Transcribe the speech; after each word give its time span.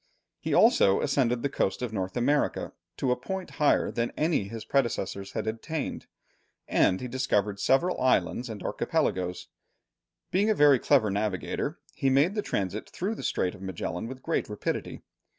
He 0.39 0.51
also 0.51 0.99
ascended 0.99 1.43
the 1.43 1.47
coast 1.49 1.83
of 1.83 1.93
North 1.93 2.17
America 2.17 2.73
to 2.97 3.11
a 3.11 3.15
point 3.15 3.51
higher 3.61 3.91
than 3.91 4.11
any 4.17 4.47
his 4.47 4.65
predecessors 4.65 5.33
had 5.33 5.45
attained, 5.45 6.07
and 6.67 6.99
he 6.99 7.07
discovered 7.07 7.59
several 7.59 8.01
islands 8.01 8.49
and 8.49 8.63
archipelagos. 8.63 9.49
Being 10.31 10.49
a 10.49 10.55
very 10.55 10.79
clever 10.79 11.11
navigator, 11.11 11.77
he 11.93 12.09
made 12.09 12.33
the 12.33 12.41
transit 12.41 12.89
through 12.89 13.13
the 13.13 13.21
Strait 13.21 13.53
of 13.53 13.61
Magellan 13.61 14.07
with 14.07 14.23
great 14.23 14.49
rapidity. 14.49 15.03